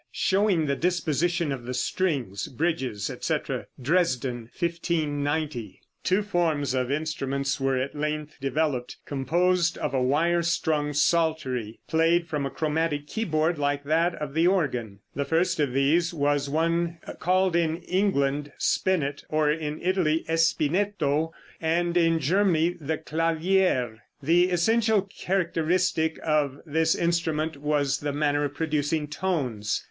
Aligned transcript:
(Showing 0.11 0.65
the 0.65 0.75
disposition 0.75 1.51
of 1.51 1.65
the 1.65 1.75
strings, 1.75 2.47
bridges, 2.47 3.07
etc. 3.11 3.67
Dresden, 3.79 4.49
1590.)] 4.59 5.79
Two 6.03 6.23
forms 6.23 6.73
of 6.73 6.89
instruments 6.89 7.59
were 7.59 7.77
at 7.77 7.93
length 7.93 8.39
developed, 8.41 8.97
composed 9.05 9.77
of 9.77 9.93
a 9.93 10.01
wire 10.01 10.41
strung 10.41 10.91
psaltery, 10.93 11.81
played 11.87 12.25
from 12.27 12.47
a 12.47 12.49
chromatic 12.49 13.05
keyboard 13.05 13.59
like 13.59 13.83
that 13.83 14.15
of 14.15 14.33
the 14.33 14.47
organ. 14.47 15.01
The 15.15 15.23
first 15.23 15.59
of 15.59 15.71
these 15.71 16.15
was 16.15 16.47
the 16.47 16.51
one 16.53 16.97
called 17.19 17.55
in 17.55 17.77
England 17.83 18.53
Spinet, 18.57 19.23
or 19.29 19.51
in 19.51 19.79
Italy 19.83 20.25
Espinnetto, 20.27 21.29
and 21.61 21.95
in 21.95 22.17
Germany 22.17 22.69
the 22.81 22.97
Clavier. 22.97 23.99
The 24.19 24.49
essential 24.49 25.03
characteristic 25.03 26.17
of 26.23 26.57
this 26.65 26.95
instrument 26.95 27.55
was 27.57 27.99
the 27.99 28.11
manner 28.11 28.43
of 28.45 28.55
producing 28.55 29.07
tones. 29.07 29.79